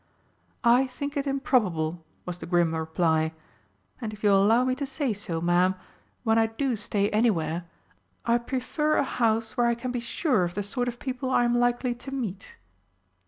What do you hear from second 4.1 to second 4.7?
if you'll allow